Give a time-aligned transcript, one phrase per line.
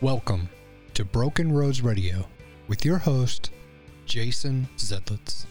[0.00, 0.48] Welcome
[0.94, 2.24] to Broken Roads Radio
[2.68, 3.50] with your host,
[4.06, 5.44] Jason Zedlitz.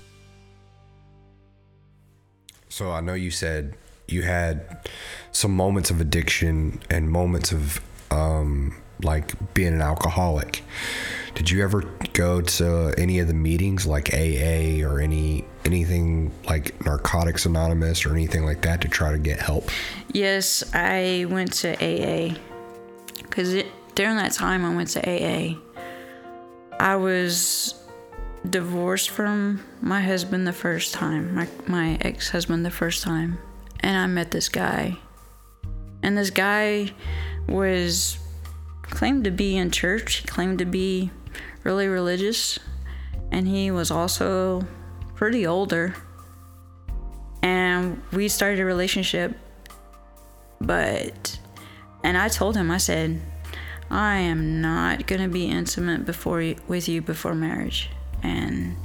[2.69, 3.75] So I know you said
[4.07, 4.87] you had
[5.33, 8.73] some moments of addiction and moments of um,
[9.03, 10.63] like being an alcoholic.
[11.35, 11.81] Did you ever
[12.13, 18.13] go to any of the meetings like AA or any anything like Narcotics Anonymous or
[18.13, 19.69] anything like that to try to get help?
[20.13, 22.37] Yes, I went to AA
[23.23, 23.61] because
[23.97, 25.55] during that time I went to AA.
[26.79, 27.73] I was
[28.47, 33.39] divorced from my husband the first time, my, my ex husband the first time,
[33.79, 34.95] and I met this guy.
[36.03, 36.93] And this guy
[37.49, 38.19] was
[38.83, 41.09] claimed to be in church, he claimed to be
[41.63, 42.59] really religious,
[43.31, 44.61] and he was also
[45.15, 45.95] pretty older.
[47.41, 49.35] And we started a relationship,
[50.61, 51.39] but,
[52.03, 53.19] and I told him, I said,
[53.89, 57.89] I am not gonna be intimate before with you before marriage,
[58.21, 58.75] and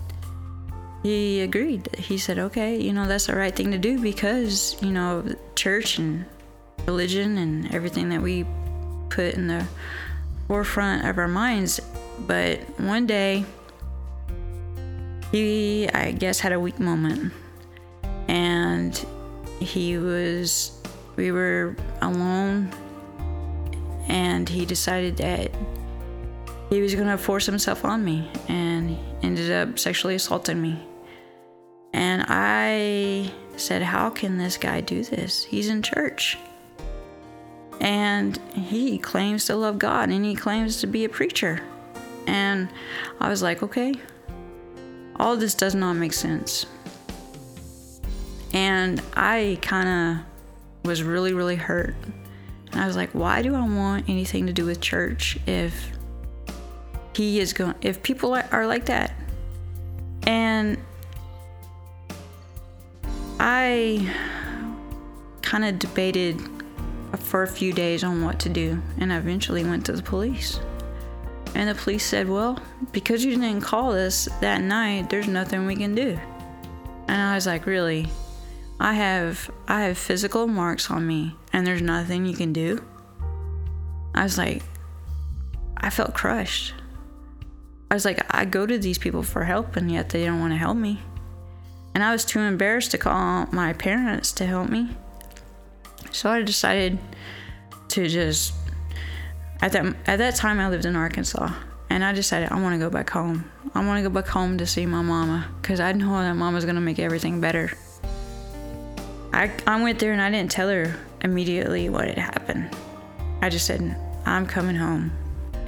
[1.03, 1.89] he agreed.
[1.99, 5.25] He said, "Okay, you know that's the right thing to do because you know
[5.57, 6.25] church and
[6.87, 8.47] religion and everything that we
[9.11, 9.67] put in the
[10.47, 11.81] forefront of our minds."
[12.27, 13.45] But one day,
[15.33, 17.33] he, I guess, had a weak moment,
[18.29, 18.95] and
[19.59, 20.79] he was.
[21.17, 22.73] We were alone
[24.09, 25.51] and he decided that
[26.71, 30.83] he was to force himself on me and ended up sexually assaulting me.
[31.93, 35.45] And I said, How can this guy do this?
[35.45, 36.39] He's in church.
[37.81, 41.61] And he claims to love God and he claims to be a preacher.
[42.27, 42.71] And
[43.21, 43.95] I was like, Okay,
[45.17, 46.65] all this does not make sense.
[48.55, 51.95] And I kind of was really, really hurt
[52.73, 55.91] and I was like, why do I want anything to do with church if
[57.15, 59.13] he is going, if people are like that?
[60.27, 60.79] And
[63.39, 64.11] I
[65.43, 66.41] kind of debated
[67.19, 70.59] for a few days on what to do, and I eventually went to the police.
[71.55, 72.59] And the police said, Well,
[72.93, 76.19] because you didn't call us that night, there's nothing we can do.
[77.09, 78.09] And I was like, Really?
[78.81, 82.85] I have I have physical marks on me and there's nothing you can do.
[84.15, 84.63] I was like
[85.77, 86.75] I felt crushed.
[87.91, 90.53] I was like I go to these people for help and yet they don't want
[90.53, 91.01] to help me.
[91.95, 94.91] And I was too embarrassed to call my parents to help me.
[96.11, 96.99] So I decided
[97.89, 98.55] to just
[99.61, 101.53] at that at that time I lived in Arkansas
[101.91, 103.51] and I decided I want to go back home.
[103.75, 106.65] I want to go back home to see my mama cuz I know that mama's
[106.65, 107.73] to make everything better.
[109.35, 112.75] I, I went there and I didn't tell her immediately what had happened.
[113.41, 113.97] I just said,
[114.27, 115.13] I'm coming home.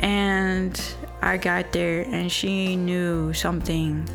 [0.01, 0.81] And
[1.23, 4.09] I got there and she knew something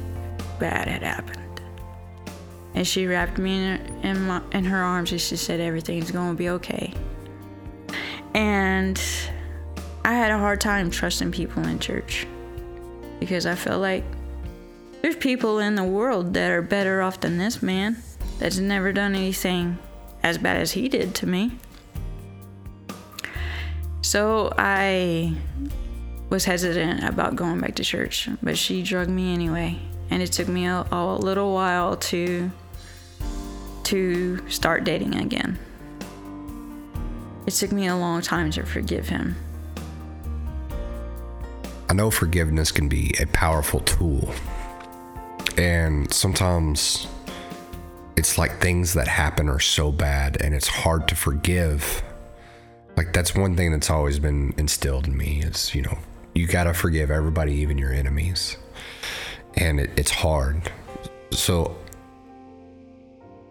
[0.60, 1.62] bad had happened.
[2.76, 6.12] And she wrapped me in her, in, my, in her arms and she said, Everything's
[6.12, 6.94] to be okay.
[8.34, 9.02] And
[10.06, 12.28] I had a hard time trusting people in church
[13.20, 14.04] because I felt like
[15.02, 17.98] there's people in the world that are better off than this man
[18.38, 19.78] that's never done anything
[20.24, 21.52] as bad as he did to me.
[24.02, 25.34] So I
[26.30, 29.78] was hesitant about going back to church, but she drugged me anyway,
[30.10, 32.52] and it took me a, a little while to
[33.84, 35.58] to start dating again.
[37.48, 39.36] It took me a long time to forgive him.
[41.90, 44.32] I know forgiveness can be a powerful tool.
[45.58, 47.08] And sometimes
[48.20, 52.04] it's like things that happen are so bad and it's hard to forgive.
[52.98, 55.98] Like that's one thing that's always been instilled in me is, you know,
[56.36, 58.58] you got to forgive everybody, even your enemies.
[59.56, 60.70] And it, it's hard.
[61.32, 61.78] So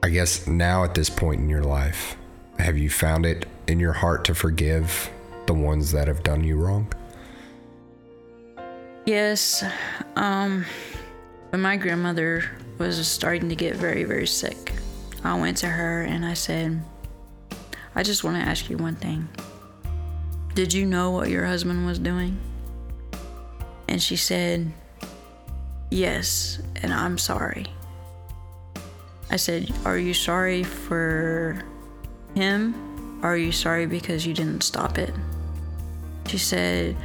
[0.03, 2.19] I guess now at this point in your life,
[2.59, 5.11] have you found it in your heart to forgive
[5.47, 6.93] the ones that have done you wrong?
[9.07, 9.65] Yes.
[10.15, 10.67] Um,
[11.49, 12.45] when my grandmother
[12.79, 14.73] was starting to get very, very sick.
[15.25, 16.81] I went to her and I said,
[17.95, 19.29] I just want to ask you one thing.
[20.55, 22.39] Did you know what your husband was doing?
[23.89, 24.71] And she said,
[25.91, 27.67] Yes, and I'm sorry.
[29.31, 31.63] I said, Are you sorry for
[32.35, 33.21] him?
[33.23, 35.13] Are you sorry because you didn't stop it?
[36.27, 36.97] She said,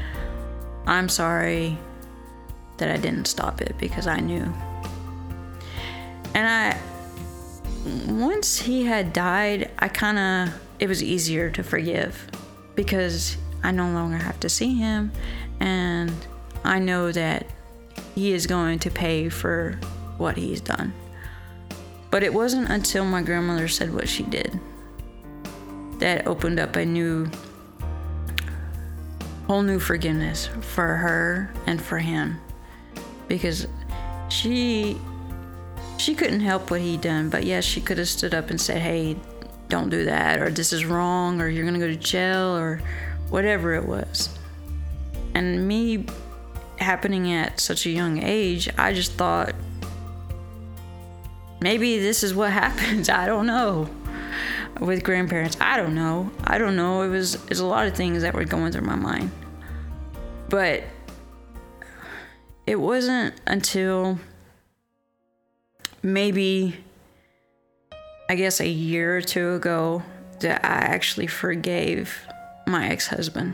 [0.85, 1.77] I'm sorry
[2.77, 4.53] that I didn't stop it because I knew
[6.33, 6.77] and I,
[8.11, 12.27] once he had died, I kind of, it was easier to forgive
[12.75, 15.11] because I no longer have to see him,
[15.59, 16.13] and
[16.63, 17.45] I know that
[18.15, 19.79] he is going to pay for
[20.17, 20.93] what he's done.
[22.11, 24.59] But it wasn't until my grandmother said what she did
[25.99, 27.29] that opened up a new,
[29.47, 32.39] whole new forgiveness for her and for him.
[33.27, 33.67] Because
[34.29, 34.99] she
[36.03, 38.81] she couldn't help what he done, but yes, she could have stood up and said,
[38.81, 39.15] "Hey,
[39.69, 42.81] don't do that," or "This is wrong," or "You're gonna go to jail," or
[43.29, 44.29] whatever it was.
[45.33, 46.05] And me
[46.77, 49.55] happening at such a young age, I just thought
[51.61, 53.07] maybe this is what happens.
[53.07, 53.89] I don't know.
[54.81, 56.31] With grandparents, I don't know.
[56.43, 57.03] I don't know.
[57.03, 59.31] It was it's a lot of things that were going through my mind.
[60.49, 60.83] But
[62.67, 64.19] it wasn't until
[66.03, 66.77] maybe
[68.29, 70.03] I guess a year or two ago
[70.41, 72.27] that I actually forgave
[72.67, 73.53] my ex-husband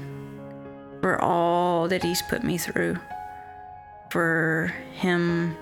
[1.01, 2.97] for all that he's put me through.
[4.09, 5.55] For him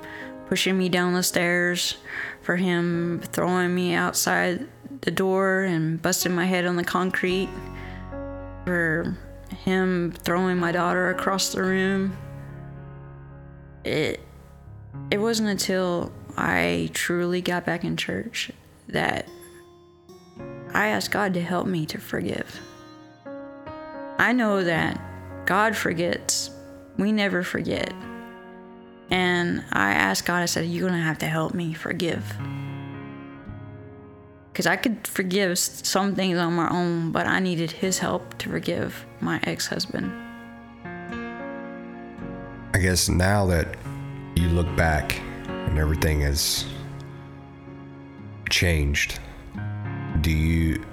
[0.48, 1.98] pushing me down the stairs,
[2.42, 4.66] for him throwing me outside
[5.02, 7.50] the door and busting my head on the concrete,
[8.66, 9.18] for
[9.64, 12.18] him throwing my daughter across the room.
[13.84, 14.22] It
[15.12, 18.52] it wasn't until I truly got back in church
[18.90, 19.28] that
[20.74, 22.62] I asked God to help me to forgive.
[24.20, 25.02] I know that
[25.46, 26.52] God forgets.
[26.98, 27.92] We never forget.
[29.10, 32.24] And I asked God, I said, You're going to have to help me forgive.
[34.52, 38.50] Because I could forgive some things on my own, but I needed His help to
[38.50, 40.12] forgive my ex husband.
[42.74, 43.76] I guess now that
[44.36, 45.22] you look back
[45.68, 46.66] and everything has
[48.50, 49.20] changed,
[50.22, 50.84] do you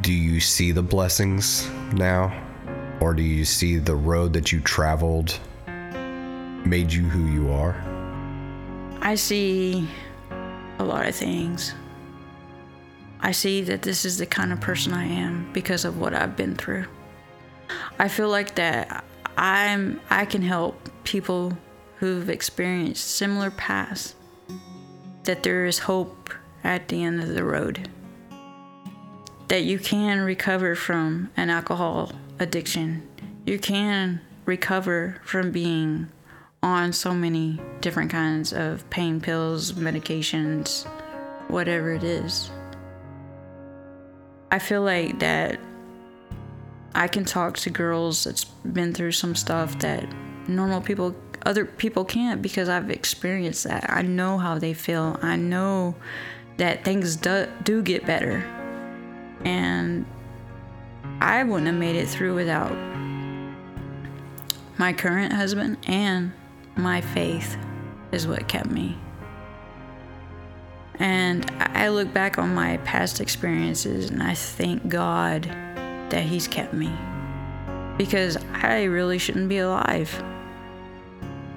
[0.00, 2.32] do you see the blessings now
[3.00, 5.38] or do you see the road that you traveled
[6.66, 7.74] made you who you are?
[9.00, 9.88] I see
[10.78, 11.74] a lot of things.
[13.20, 16.36] I see that this is the kind of person I am because of what I've
[16.36, 16.86] been through.
[17.98, 19.04] I feel like that
[19.36, 21.56] I'm I can help people
[21.98, 24.14] who've experienced similar paths
[25.24, 26.32] that there is hope
[26.62, 27.88] at the end of the road.
[29.48, 33.08] That you can recover from an alcohol addiction.
[33.46, 36.08] You can recover from being
[36.62, 40.86] on so many different kinds of pain pills, medications,
[41.48, 42.50] whatever it is.
[44.50, 45.60] I feel like that
[46.94, 50.06] I can talk to girls that's been through some stuff that
[50.48, 51.14] normal people
[51.44, 53.86] other people can't because I've experienced that.
[53.88, 55.18] I know how they feel.
[55.22, 55.94] I know
[56.56, 58.44] that things do, do get better.
[59.44, 60.06] And
[61.20, 62.74] I wouldn't have made it through without
[64.78, 66.32] my current husband and
[66.76, 67.56] my faith
[68.12, 68.98] is what kept me.
[70.98, 75.44] And I look back on my past experiences and I thank God
[76.10, 76.92] that He's kept me.
[77.98, 80.22] Because I really shouldn't be alive.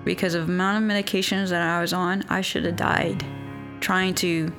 [0.07, 3.25] Because of the amount of medications that I was on, I should have died
[3.81, 4.53] trying to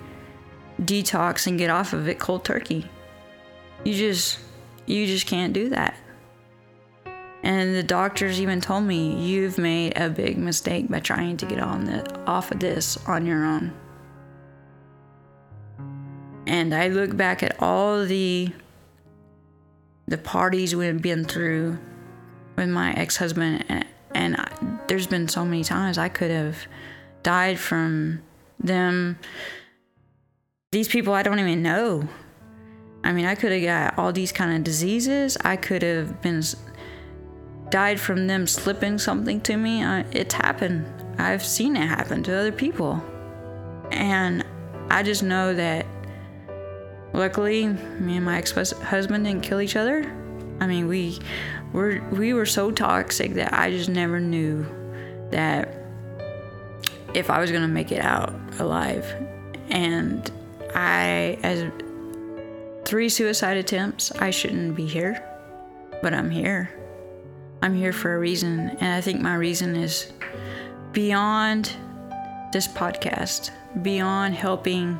[0.82, 2.84] detox and get off of it cold turkey.
[3.82, 4.40] You just
[4.84, 5.96] you just can't do that.
[7.42, 11.60] And the doctors even told me you've made a big mistake by trying to get
[11.60, 13.72] on the off of this on your own.
[16.46, 18.52] And I look back at all the
[20.06, 21.78] the parties we've been through
[22.56, 26.66] with my ex-husband and, and I, there's been so many times I could have
[27.22, 28.22] died from
[28.58, 29.18] them
[30.72, 32.06] these people I don't even know.
[33.02, 35.38] I mean, I could have got all these kind of diseases.
[35.42, 36.42] I could have been
[37.70, 39.84] died from them slipping something to me.
[39.84, 40.86] I, it's happened.
[41.18, 43.02] I've seen it happen to other people.
[43.92, 44.44] And
[44.90, 45.86] I just know that
[47.14, 50.04] luckily me and my ex-husband didn't kill each other.
[50.60, 51.18] I mean, we
[51.72, 54.66] were we were so toxic that I just never knew
[55.30, 55.74] that
[57.14, 59.04] if I was going to make it out alive.
[59.70, 60.30] And
[60.74, 61.70] I as
[62.84, 65.22] three suicide attempts, I shouldn't be here,
[66.02, 66.70] but I'm here.
[67.60, 70.12] I'm here for a reason, and I think my reason is
[70.92, 71.72] beyond
[72.52, 73.50] this podcast,
[73.82, 74.98] beyond helping,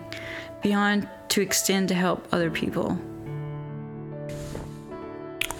[0.60, 2.98] beyond to extend to help other people.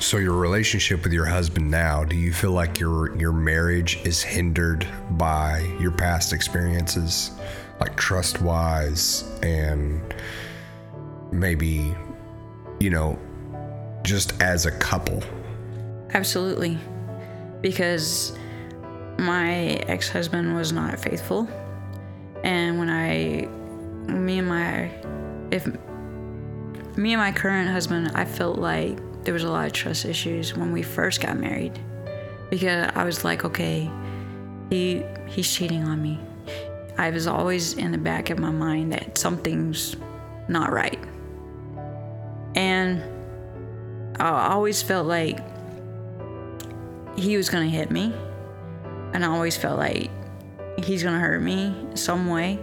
[0.01, 4.23] So your relationship with your husband now, do you feel like your your marriage is
[4.23, 7.33] hindered by your past experiences,
[7.81, 10.01] like trust wise and
[11.33, 11.95] maybe
[12.79, 13.19] you know
[14.03, 15.23] just as a couple?
[16.15, 16.79] Absolutely.
[17.61, 18.39] Because
[19.19, 21.49] my ex husband was not faithful.
[22.45, 23.47] And when I,
[24.11, 24.91] me and my,
[25.51, 25.67] if
[26.97, 28.99] me and my current husband, I felt like
[29.29, 31.79] there was a lot of trust issues when we first got married.
[32.49, 33.91] Because I was like, okay,
[34.71, 36.19] he he's cheating on me.
[36.97, 39.97] I was always in the back of my mind that something's
[40.49, 40.99] not right.
[42.55, 43.03] And
[44.19, 45.41] I always felt like
[47.19, 48.15] he was going to hit me.
[49.13, 50.11] And I always felt like
[50.83, 52.59] he's going to hurt me some way.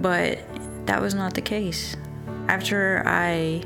[0.00, 0.38] But
[0.86, 1.96] that was not the case.
[2.46, 3.64] After I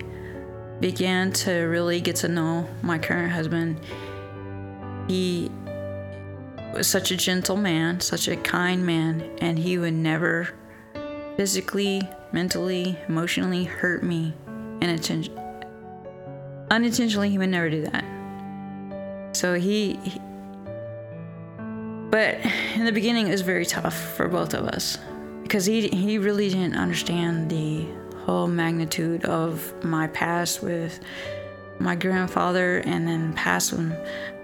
[0.80, 3.80] began to really get to know my current husband,
[5.08, 5.50] he
[6.72, 10.48] was such a gentle man, such a kind man, and he would never
[11.36, 14.34] physically, mentally, emotionally hurt me
[14.82, 15.40] unintentionally.
[16.70, 18.04] Unintentionally, he would never do that.
[19.36, 20.20] So he, he,
[22.10, 22.38] but
[22.74, 24.98] in the beginning, it was very tough for both of us
[25.42, 27.86] because he he really didn't understand the
[28.24, 31.00] whole magnitude of my past with
[31.78, 33.92] my grandfather and then past with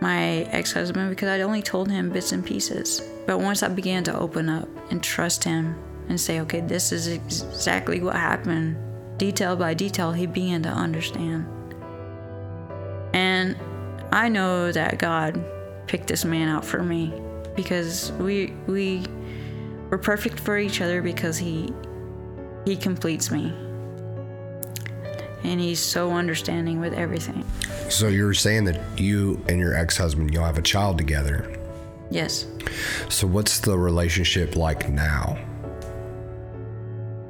[0.00, 3.02] my ex-husband because I'd only told him bits and pieces.
[3.26, 5.76] But once I began to open up and trust him
[6.08, 8.76] and say, okay, this is exactly what happened,
[9.18, 11.46] detail by detail, he began to understand.
[13.12, 13.56] And
[14.12, 15.42] I know that God
[15.86, 17.12] picked this man out for me
[17.54, 19.04] because we we
[19.90, 21.72] we're perfect for each other because he
[22.64, 23.52] he completes me.
[25.46, 27.44] And he's so understanding with everything.
[27.88, 31.56] So you're saying that you and your ex-husband you'll have a child together.
[32.10, 32.48] Yes.
[33.08, 35.38] So what's the relationship like now?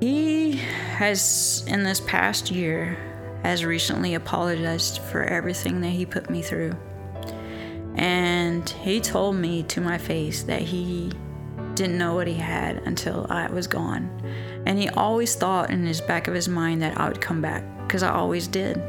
[0.01, 2.97] He has in this past year
[3.43, 6.75] has recently apologized for everything that he put me through.
[7.97, 11.13] And he told me to my face that he
[11.75, 14.11] didn't know what he had until I was gone.
[14.65, 17.63] And he always thought in his back of his mind that I would come back,
[17.87, 18.81] because I always did.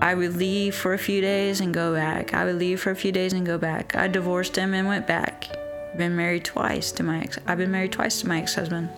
[0.00, 2.32] I would leave for a few days and go back.
[2.32, 3.96] I would leave for a few days and go back.
[3.96, 5.48] I divorced him and went back.
[5.96, 7.38] Been married twice to my ex.
[7.46, 8.88] I've been married twice to my ex-husband.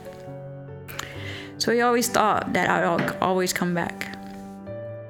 [1.56, 4.14] So he always thought that I'd always come back.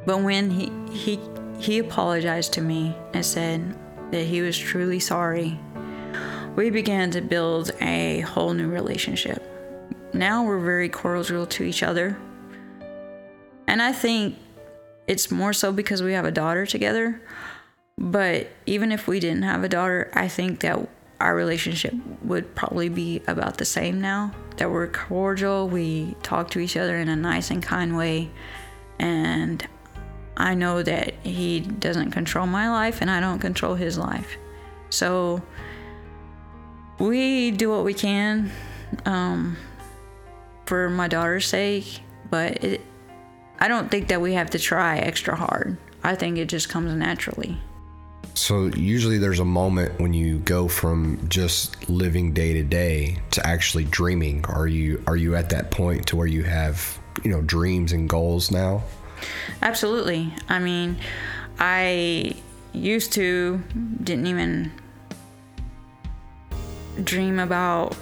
[0.06, 1.18] But when he he
[1.58, 3.76] he apologized to me and said
[4.12, 5.58] that he was truly sorry,
[6.56, 9.42] we began to build a whole new relationship.
[10.12, 12.16] Now we're very cordial to each other.
[13.71, 14.35] And I think
[15.07, 17.23] it's more so because we have a daughter together.
[17.97, 20.89] But even if we didn't have a daughter, I think that
[21.21, 24.33] our relationship would probably be about the same now.
[24.57, 28.31] That we're cordial, we talk to each other in a nice and kind way,
[28.99, 29.65] and
[30.37, 34.37] I know that he doesn't control my life and I don't control his life.
[34.89, 35.43] So
[36.99, 38.50] we do what we can
[39.05, 39.57] um,
[40.67, 42.00] for my daughter's sake,
[42.31, 42.81] but it,
[43.61, 45.76] I don't think that we have to try extra hard.
[46.02, 47.59] I think it just comes naturally.
[48.35, 53.47] So usually there's a moment when you go from just living day to day to
[53.47, 54.45] actually dreaming.
[54.47, 58.09] Are you are you at that point to where you have, you know, dreams and
[58.09, 58.83] goals now?
[59.61, 60.33] Absolutely.
[60.49, 60.97] I mean,
[61.59, 62.35] I
[62.73, 63.62] used to
[64.02, 64.73] didn't even
[67.05, 67.97] dream about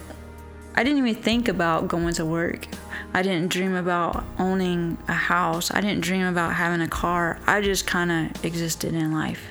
[0.75, 2.67] I didn't even think about going to work.
[3.13, 5.71] I didn't dream about owning a house.
[5.71, 7.39] I didn't dream about having a car.
[7.47, 9.43] I just kind of existed in life.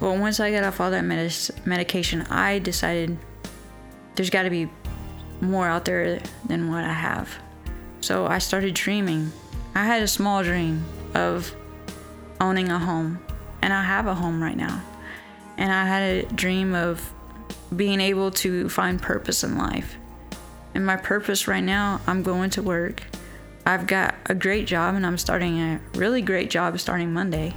[0.00, 3.18] But once I got off all that medication, I decided
[4.14, 4.68] there's got to be
[5.40, 7.30] more out there than what I have.
[8.00, 9.32] So I started dreaming
[9.76, 11.54] I had a small dream of
[12.40, 13.18] owning a home,
[13.60, 14.82] and I have a home right now.
[15.58, 17.12] And I had a dream of
[17.76, 19.98] being able to find purpose in life.
[20.76, 23.02] And my purpose right now, I'm going to work.
[23.64, 27.54] I've got a great job, and I'm starting a really great job starting Monday.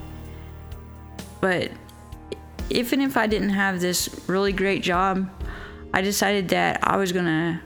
[1.41, 1.69] But
[2.69, 5.29] even if I didn't have this really great job,
[5.93, 7.61] I decided that I was gonna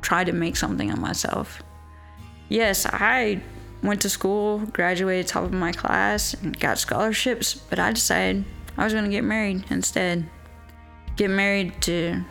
[0.00, 1.62] try to make something of myself.
[2.48, 3.42] Yes, I
[3.82, 8.46] went to school, graduated top of my class, and got scholarships, but I decided
[8.78, 10.28] I was going to get married instead.
[11.16, 12.24] Get married to,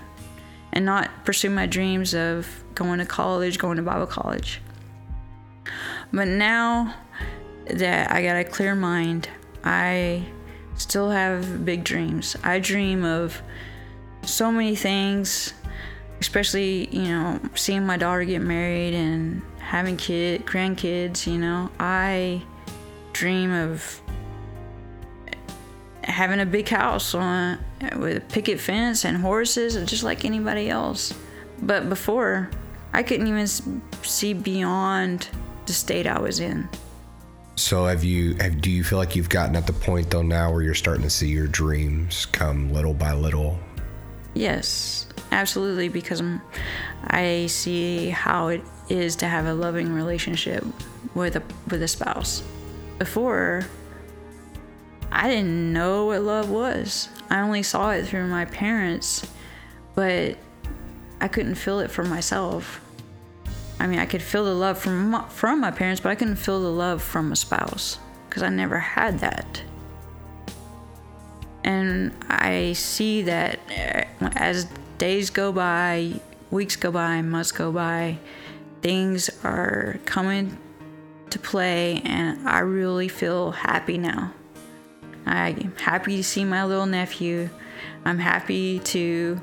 [0.71, 4.61] and not pursue my dreams of going to college, going to Bible college.
[6.11, 6.95] But now
[7.67, 9.29] that I got a clear mind,
[9.63, 10.25] I
[10.75, 12.35] still have big dreams.
[12.43, 13.41] I dream of
[14.23, 15.53] so many things,
[16.19, 22.41] especially, you know, seeing my daughter get married and having kid grandkids you know i
[23.13, 24.01] dream of
[26.19, 27.57] having a big house on
[27.95, 31.13] with a picket fence and horses, just like anybody else.
[31.61, 32.49] But before,
[32.91, 35.29] I couldn't even see beyond
[35.65, 36.67] the state I was in.
[37.55, 40.51] So have you have do you feel like you've gotten at the point though now
[40.51, 43.57] where you're starting to see your dreams come little by little?
[44.33, 46.21] Yes, absolutely because
[47.07, 50.65] I see how it is to have a loving relationship
[51.15, 52.43] with a with a spouse.
[52.97, 53.65] Before
[55.11, 57.09] I didn't know what love was.
[57.29, 59.27] I only saw it through my parents,
[59.95, 60.37] but
[61.21, 62.81] I couldn't feel it for myself.
[63.79, 66.35] I mean, I could feel the love from my, from my parents, but I couldn't
[66.35, 67.97] feel the love from a spouse
[68.27, 69.63] because I never had that.
[71.63, 76.19] And I see that eh, as days go by,
[76.51, 78.17] weeks go by, months go by,
[78.81, 80.57] things are coming
[81.29, 84.33] to play, and I really feel happy now.
[85.25, 87.49] I'm happy to see my little nephew.
[88.05, 89.39] I'm happy to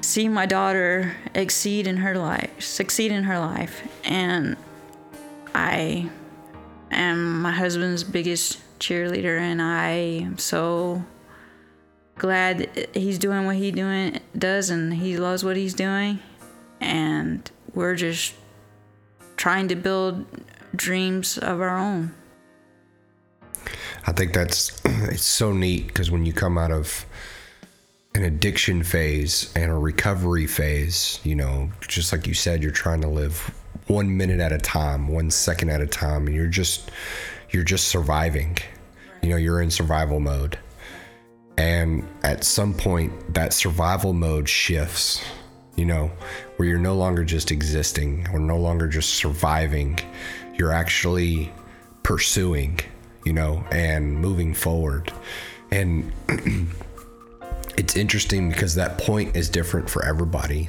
[0.00, 3.82] see my daughter exceed in her life, succeed in her life.
[4.04, 4.56] And
[5.54, 6.10] I
[6.90, 11.04] am my husband's biggest cheerleader, and I am so
[12.16, 16.18] glad he's doing what he doing does, and he loves what he's doing.
[16.80, 18.34] And we're just
[19.36, 20.26] trying to build
[20.74, 22.14] dreams of our own.
[24.06, 27.06] I think that's it's so neat because when you come out of
[28.14, 33.00] an addiction phase and a recovery phase, you know, just like you said, you're trying
[33.00, 33.54] to live
[33.86, 36.90] one minute at a time, one second at a time, and you're just
[37.50, 38.58] you're just surviving.
[39.22, 40.58] You know, you're in survival mode.
[41.58, 45.22] And at some point that survival mode shifts,
[45.76, 46.10] you know,
[46.56, 49.98] where you're no longer just existing or no longer just surviving.
[50.54, 51.52] You're actually
[52.02, 52.80] pursuing,
[53.24, 55.12] you know, and moving forward.
[55.70, 56.12] And
[57.76, 60.68] it's interesting because that point is different for everybody.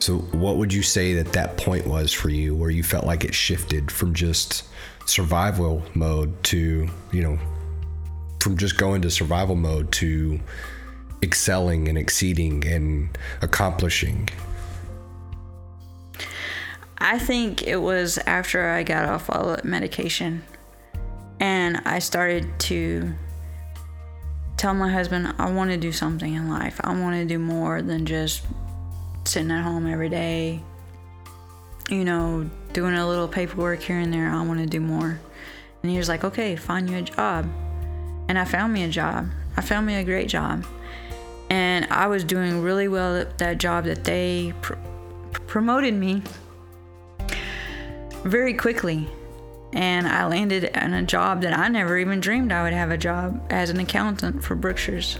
[0.00, 3.24] So, what would you say that that point was for you where you felt like
[3.24, 4.64] it shifted from just
[5.06, 7.38] survival mode to, you know,
[8.40, 10.38] from just going to survival mode to
[11.22, 14.28] excelling and exceeding and accomplishing?
[16.98, 20.44] I think it was after I got off all medication
[21.40, 23.14] and I started to
[24.56, 26.80] tell my husband I want to do something in life.
[26.82, 28.44] I want to do more than just
[29.24, 30.60] sitting at home every day,
[31.88, 34.28] you know, doing a little paperwork here and there.
[34.28, 35.20] I want to do more.
[35.82, 37.48] And he was like, okay, find you a job.
[38.28, 39.28] And I found me a job.
[39.56, 40.66] I found me a great job.
[41.50, 44.74] And I was doing really well at that job that they pr-
[45.46, 46.22] promoted me
[48.24, 49.08] very quickly
[49.72, 52.96] and I landed in a job that I never even dreamed I would have a
[52.96, 55.18] job as an accountant for Brookshire's.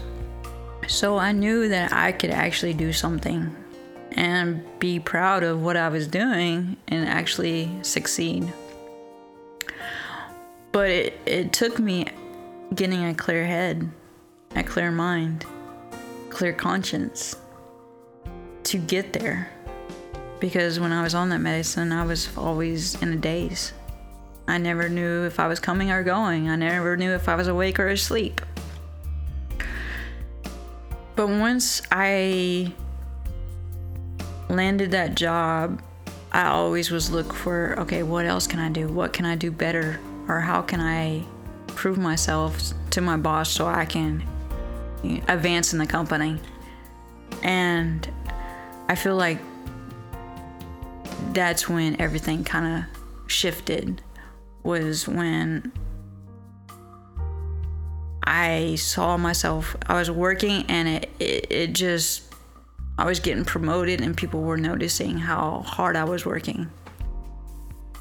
[0.87, 3.55] So I knew that I could actually do something
[4.13, 8.51] and be proud of what I was doing and actually succeed.
[10.71, 12.07] But it, it took me
[12.73, 13.89] getting a clear head,
[14.55, 15.45] a clear mind,
[16.29, 17.35] clear conscience
[18.63, 19.51] to get there.
[20.39, 23.73] Because when I was on that medicine, I was always in a daze.
[24.49, 26.49] I never knew if I was coming or going.
[26.49, 28.41] I never knew if I was awake or asleep.
[31.15, 32.73] But once I
[34.49, 35.83] landed that job,
[36.31, 38.87] I always was look for okay, what else can I do?
[38.87, 39.99] What can I do better?
[40.27, 41.25] Or how can I
[41.67, 42.59] prove myself
[42.89, 44.23] to my boss so I can
[45.27, 46.39] advance in the company?
[47.43, 48.11] And
[48.87, 49.37] I feel like
[51.33, 54.01] that's when everything kind of shifted
[54.69, 55.73] was when
[58.23, 62.33] I saw myself, I was working and it, it, it, just,
[62.97, 66.69] I was getting promoted and people were noticing how hard I was working.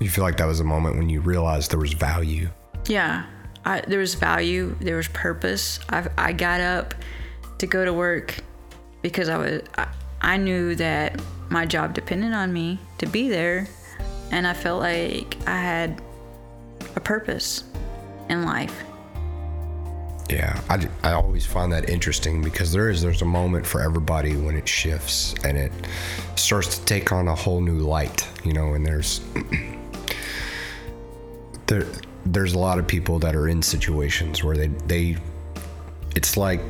[0.00, 2.50] You feel like that was a moment when you realized there was value?
[2.86, 3.24] Yeah,
[3.64, 5.80] I, there was value, there was purpose.
[5.88, 6.94] I, I got up
[7.58, 8.36] to go to work
[9.00, 9.88] because I was, I,
[10.20, 13.66] I knew that my job depended on me to be there.
[14.30, 16.02] And I felt like I had
[16.98, 17.64] a purpose
[18.28, 18.84] in life.
[20.28, 24.36] Yeah, I, I always find that interesting because there is there's a moment for everybody
[24.36, 25.72] when it shifts and it
[26.36, 29.22] starts to take on a whole new light, you know, and there's
[31.66, 31.86] there
[32.26, 35.16] there's a lot of people that are in situations where they they
[36.14, 36.60] it's like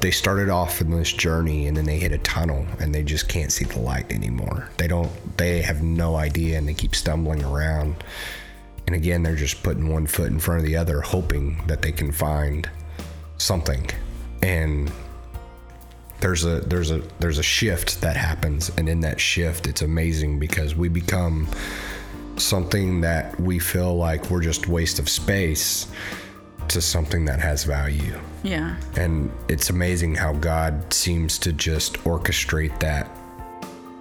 [0.00, 3.28] they started off in this journey and then they hit a tunnel and they just
[3.28, 4.70] can't see the light anymore.
[4.78, 8.02] They don't they have no idea and they keep stumbling around
[8.92, 11.92] and again, they're just putting one foot in front of the other, hoping that they
[11.92, 12.68] can find
[13.38, 13.88] something
[14.42, 14.92] and
[16.20, 20.38] there's a there's a there's a shift that happens and in that shift it's amazing
[20.38, 21.48] because we become
[22.36, 25.88] something that we feel like we're just waste of space
[26.68, 28.76] to something that has value Yeah.
[28.96, 33.10] and it's amazing how God seems to just orchestrate that.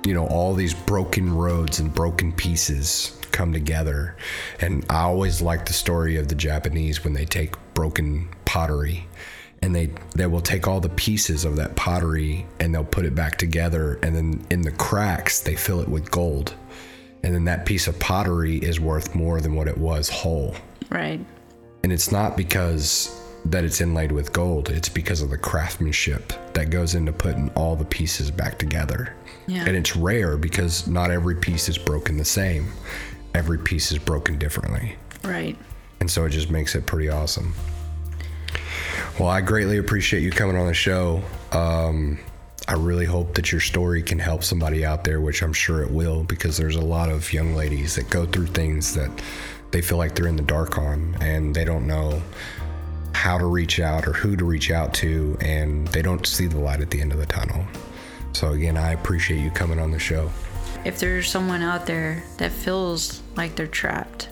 [0.05, 4.15] You know, all these broken roads and broken pieces come together.
[4.59, 9.07] And I always like the story of the Japanese when they take broken pottery
[9.61, 13.13] and they they will take all the pieces of that pottery and they'll put it
[13.15, 16.55] back together and then in the cracks they fill it with gold.
[17.23, 20.55] And then that piece of pottery is worth more than what it was whole
[20.89, 21.23] Right.
[21.83, 26.69] and it's not because that it's inlaid with gold it's because of the craftsmanship that
[26.69, 29.15] goes into putting all the pieces back together
[29.47, 29.65] Yeah.
[29.67, 32.71] and it's rare because not every piece is broken the same.
[33.33, 34.95] Every piece is broken differently.
[35.23, 35.57] Right.
[35.99, 37.53] and so it just makes it pretty awesome.
[39.19, 41.21] Well i greatly appreciate you coming on the show.
[41.51, 42.19] Um,
[42.67, 45.89] i really hope that your story can help somebody out there which i'm sure it
[45.89, 49.09] will because there's a lot of young ladies that go through things that
[49.71, 52.21] they feel like they're in the dark on and they don't know
[53.13, 56.59] how to reach out or who to reach out to and they don't see the
[56.59, 57.65] light at the end of the tunnel
[58.33, 60.29] so again i appreciate you coming on the show
[60.83, 64.29] If there's someone out there that feels like they're trapped,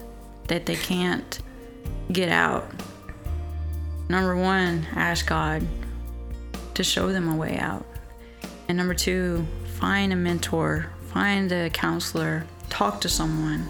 [0.47, 1.39] that they can't
[2.11, 2.67] get out,
[4.09, 5.61] number one, ask God
[6.73, 7.85] to show them a way out.
[8.67, 9.45] And number two,
[9.77, 13.69] find a mentor, find a counselor, talk to someone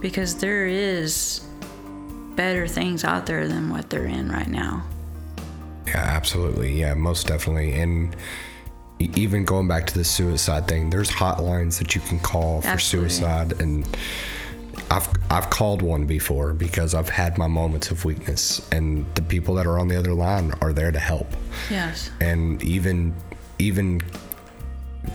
[0.00, 1.40] because there is
[2.36, 4.84] better things out there than what they're in right now.
[5.86, 6.78] Yeah, absolutely.
[6.78, 7.72] Yeah, most definitely.
[7.80, 8.14] And
[9.00, 13.10] even going back to the suicide thing, there's hotlines that you can call for Absolutely.
[13.10, 13.86] suicide, and
[14.90, 19.54] I've I've called one before because I've had my moments of weakness, and the people
[19.54, 21.28] that are on the other line are there to help.
[21.70, 22.10] Yes.
[22.20, 23.14] And even
[23.58, 24.00] even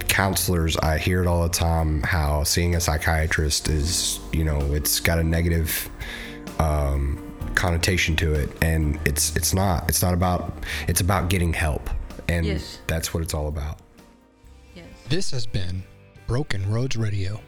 [0.08, 5.00] counselors, I hear it all the time how seeing a psychiatrist is, you know, it's
[5.00, 5.90] got a negative
[6.60, 7.22] um,
[7.56, 9.90] connotation to it, and it's it's not.
[9.90, 10.54] It's not about.
[10.88, 11.90] It's about getting help,
[12.28, 12.80] and Yes.
[12.88, 13.80] that's what it's all about.
[14.76, 14.86] Yes.
[15.10, 15.84] This has been
[16.28, 17.40] Broken Roads Radio.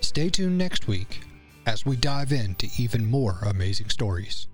[0.00, 1.20] Stay tuned next week
[1.66, 4.46] as we dive into even more amazing stories.